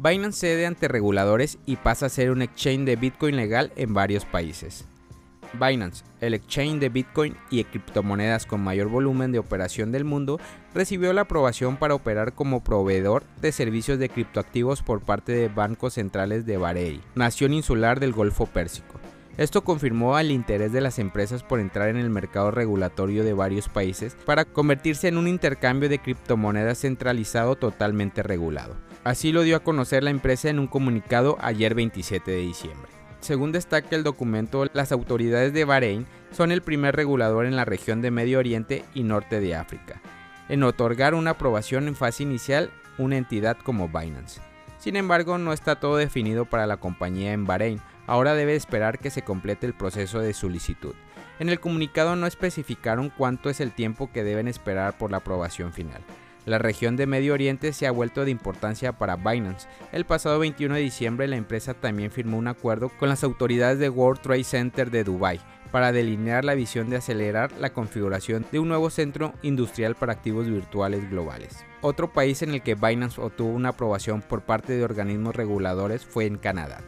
[0.00, 4.24] Binance cede ante reguladores y pasa a ser un exchange de Bitcoin legal en varios
[4.24, 4.84] países.
[5.54, 10.38] Binance, el exchange de Bitcoin y criptomonedas con mayor volumen de operación del mundo,
[10.72, 15.94] recibió la aprobación para operar como proveedor de servicios de criptoactivos por parte de bancos
[15.94, 19.00] centrales de Bahrein, nación insular del Golfo Pérsico.
[19.38, 23.68] Esto confirmó el interés de las empresas por entrar en el mercado regulatorio de varios
[23.68, 28.74] países para convertirse en un intercambio de criptomonedas centralizado totalmente regulado.
[29.04, 32.90] Así lo dio a conocer la empresa en un comunicado ayer 27 de diciembre.
[33.20, 38.02] Según destaca el documento, las autoridades de Bahrein son el primer regulador en la región
[38.02, 40.02] de Medio Oriente y Norte de África,
[40.48, 44.40] en otorgar una aprobación en fase inicial una entidad como Binance.
[44.78, 49.10] Sin embargo, no está todo definido para la compañía en Bahrein, ahora debe esperar que
[49.10, 50.94] se complete el proceso de solicitud.
[51.38, 55.72] En el comunicado no especificaron cuánto es el tiempo que deben esperar por la aprobación
[55.72, 56.02] final.
[56.46, 59.68] La región de Medio Oriente se ha vuelto de importancia para Binance.
[59.92, 63.90] El pasado 21 de diciembre la empresa también firmó un acuerdo con las autoridades de
[63.90, 68.68] World Trade Center de Dubai para delinear la visión de acelerar la configuración de un
[68.68, 71.64] nuevo centro industrial para activos virtuales globales.
[71.82, 76.24] Otro país en el que Binance obtuvo una aprobación por parte de organismos reguladores fue
[76.24, 76.80] en Canadá.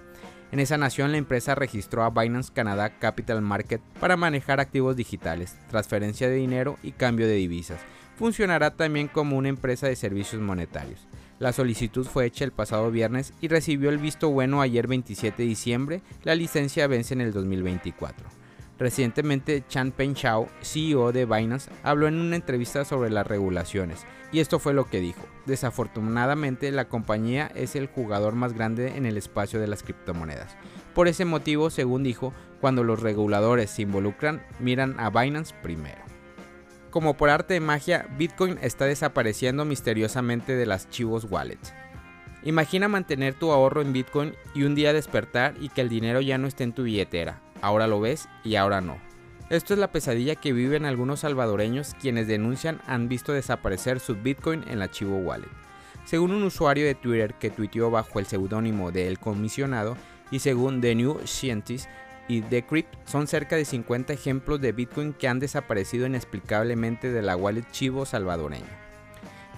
[0.52, 5.56] En esa nación la empresa registró a Binance Canada Capital Market para manejar activos digitales,
[5.70, 7.80] transferencia de dinero y cambio de divisas
[8.20, 11.00] funcionará también como una empresa de servicios monetarios.
[11.38, 15.48] La solicitud fue hecha el pasado viernes y recibió el visto bueno ayer 27 de
[15.48, 16.02] diciembre.
[16.22, 18.39] La licencia vence en el 2024.
[18.80, 24.40] Recientemente, Chan Peng Shao, CEO de Binance, habló en una entrevista sobre las regulaciones, y
[24.40, 25.20] esto fue lo que dijo.
[25.44, 30.56] Desafortunadamente, la compañía es el jugador más grande en el espacio de las criptomonedas.
[30.94, 36.00] Por ese motivo, según dijo, cuando los reguladores se involucran, miran a Binance primero.
[36.88, 41.74] Como por arte de magia, Bitcoin está desapareciendo misteriosamente de las Chivos Wallets.
[42.44, 46.38] Imagina mantener tu ahorro en Bitcoin y un día despertar y que el dinero ya
[46.38, 47.42] no esté en tu billetera.
[47.60, 48.98] Ahora lo ves y ahora no.
[49.50, 54.64] Esto es la pesadilla que viven algunos salvadoreños quienes denuncian han visto desaparecer su Bitcoin
[54.68, 55.48] en la Chivo Wallet.
[56.04, 59.96] Según un usuario de Twitter que tuiteó bajo el seudónimo de El Comisionado
[60.30, 61.88] y según The New Scientist,
[62.30, 67.36] y Decrypt son cerca de 50 ejemplos de Bitcoin que han desaparecido inexplicablemente de la
[67.36, 68.89] wallet Chivo salvadoreña.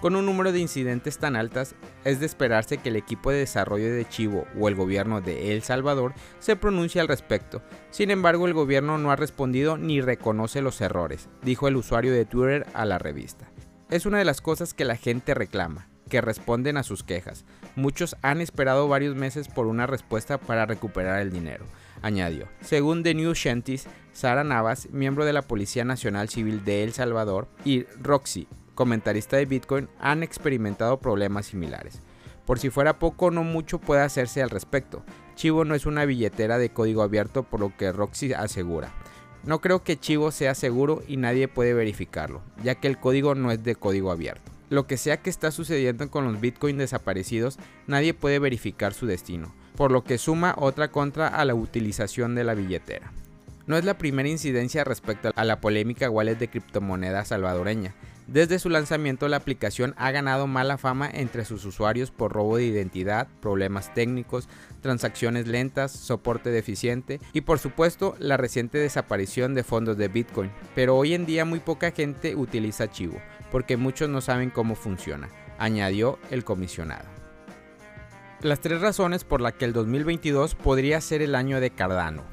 [0.03, 3.95] Con un número de incidentes tan altas, es de esperarse que el equipo de desarrollo
[3.95, 7.63] de Chivo o el gobierno de El Salvador se pronuncie al respecto.
[7.91, 12.25] Sin embargo, el gobierno no ha respondido ni reconoce los errores, dijo el usuario de
[12.25, 13.49] Twitter a la revista.
[13.91, 17.45] Es una de las cosas que la gente reclama, que responden a sus quejas.
[17.77, 21.65] Muchos han esperado varios meses por una respuesta para recuperar el dinero
[22.03, 22.49] añadió.
[22.61, 27.49] Según The New Scientist, Sara Navas, miembro de la Policía Nacional Civil de El Salvador,
[27.65, 32.01] y Roxy, comentarista de Bitcoin, han experimentado problemas similares.
[32.47, 35.03] Por si fuera poco, no mucho puede hacerse al respecto.
[35.35, 38.93] Chivo no es una billetera de código abierto, por lo que Roxy asegura.
[39.45, 43.51] No creo que Chivo sea seguro y nadie puede verificarlo, ya que el código no
[43.51, 44.51] es de código abierto.
[44.71, 49.53] Lo que sea que está sucediendo con los Bitcoin desaparecidos, nadie puede verificar su destino
[49.77, 53.13] por lo que suma otra contra a la utilización de la billetera.
[53.67, 57.95] No es la primera incidencia respecto a la polémica wallet de criptomoneda salvadoreña.
[58.33, 62.65] Desde su lanzamiento la aplicación ha ganado mala fama entre sus usuarios por robo de
[62.65, 64.49] identidad, problemas técnicos,
[64.81, 70.51] transacciones lentas, soporte deficiente y por supuesto la reciente desaparición de fondos de Bitcoin.
[70.75, 73.21] Pero hoy en día muy poca gente utiliza Chivo,
[73.51, 75.29] porque muchos no saben cómo funciona,
[75.59, 77.05] añadió el comisionado
[78.41, 82.25] las tres razones por las que el 2022 podría ser el año de Cardano.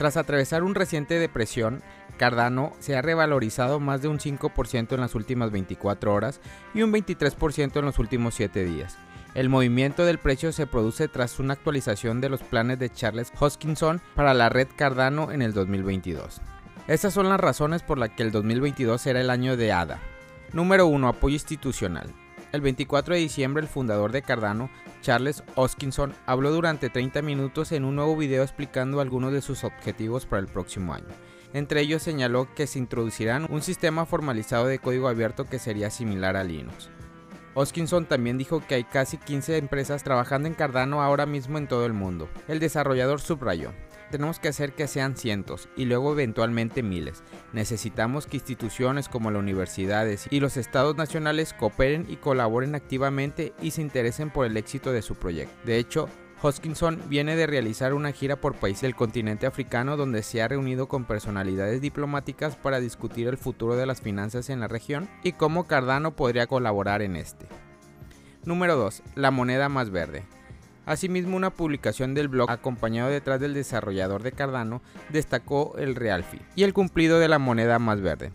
[0.00, 1.82] Tras atravesar un reciente depresión,
[2.16, 6.40] Cardano se ha revalorizado más de un 5% en las últimas 24 horas
[6.72, 8.96] y un 23% en los últimos 7 días.
[9.34, 14.00] El movimiento del precio se produce tras una actualización de los planes de Charles Hoskinson
[14.14, 16.40] para la red Cardano en el 2022.
[16.88, 19.98] Estas son las razones por las que el 2022 será el año de ADA.
[20.54, 21.08] Número 1.
[21.08, 22.10] Apoyo institucional.
[22.52, 27.84] El 24 de diciembre el fundador de Cardano, Charles Hoskinson, habló durante 30 minutos en
[27.84, 31.06] un nuevo video explicando algunos de sus objetivos para el próximo año.
[31.52, 36.36] Entre ellos señaló que se introducirán un sistema formalizado de código abierto que sería similar
[36.36, 36.90] a Linux.
[37.54, 41.84] Hoskinson también dijo que hay casi 15 empresas trabajando en Cardano ahora mismo en todo
[41.86, 42.28] el mundo.
[42.46, 43.72] El desarrollador subrayó,
[44.10, 47.22] tenemos que hacer que sean cientos y luego eventualmente miles.
[47.52, 53.70] Necesitamos que instituciones como las universidades y los estados nacionales cooperen y colaboren activamente y
[53.70, 55.54] se interesen por el éxito de su proyecto.
[55.64, 56.08] De hecho,
[56.42, 60.88] Hoskinson viene de realizar una gira por países del continente africano donde se ha reunido
[60.88, 65.64] con personalidades diplomáticas para discutir el futuro de las finanzas en la región y cómo
[65.64, 67.46] Cardano podría colaborar en este.
[68.44, 69.02] Número 2.
[69.16, 70.24] La moneda más verde.
[70.86, 76.42] Asimismo, una publicación del blog acompañado detrás del desarrollador de Cardano destacó el real fee
[76.56, 78.32] y el cumplido de la moneda más verde.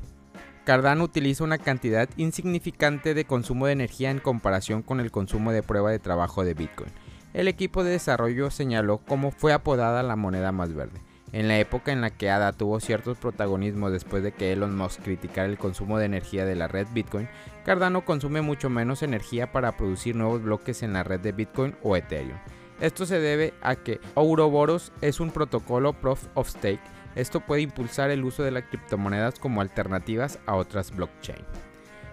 [0.63, 5.61] Cardano utiliza una cantidad insignificante de consumo de energía en comparación con el consumo de
[5.61, 6.89] prueba de trabajo de Bitcoin.
[7.33, 11.01] El equipo de desarrollo señaló cómo fue apodada la moneda más verde.
[11.35, 15.03] En la época en la que ADA tuvo ciertos protagonismos después de que Elon Musk
[15.03, 17.29] criticara el consumo de energía de la red Bitcoin,
[17.63, 21.95] Cardano consume mucho menos energía para producir nuevos bloques en la red de Bitcoin o
[21.95, 22.39] Ethereum.
[22.79, 28.11] Esto se debe a que Ouroboros es un protocolo Proof of Stake esto puede impulsar
[28.11, 31.43] el uso de las criptomonedas como alternativas a otras blockchain.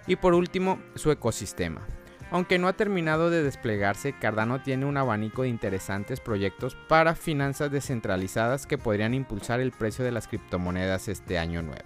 [0.06, 1.86] Y por último, su ecosistema.
[2.32, 7.70] Aunque no ha terminado de desplegarse, Cardano tiene un abanico de interesantes proyectos para finanzas
[7.70, 11.84] descentralizadas que podrían impulsar el precio de las criptomonedas este año nuevo.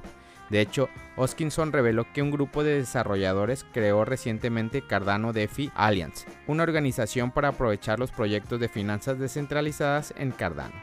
[0.49, 6.63] De hecho, Hoskinson reveló que un grupo de desarrolladores creó recientemente Cardano DeFi Alliance, una
[6.63, 10.77] organización para aprovechar los proyectos de finanzas descentralizadas en Cardano.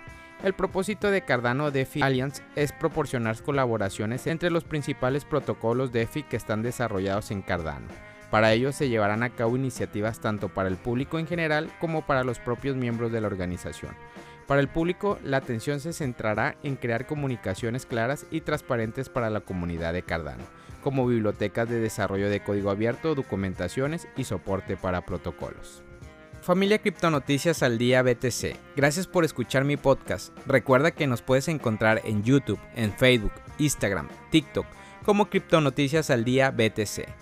[0.44, 6.36] El propósito de Cardano DeFi Alliance es proporcionar colaboraciones entre los principales protocolos DeFi que
[6.36, 7.88] están desarrollados en Cardano.
[8.34, 12.24] Para ello se llevarán a cabo iniciativas tanto para el público en general como para
[12.24, 13.92] los propios miembros de la organización.
[14.48, 19.42] Para el público, la atención se centrará en crear comunicaciones claras y transparentes para la
[19.42, 20.46] comunidad de Cardano,
[20.82, 25.84] como bibliotecas de desarrollo de código abierto, documentaciones y soporte para protocolos.
[26.42, 30.36] Familia Criptonoticias al Día BTC, gracias por escuchar mi podcast.
[30.48, 34.66] Recuerda que nos puedes encontrar en YouTube, en Facebook, Instagram, TikTok
[35.06, 37.22] como Criptonoticias al Día BTC.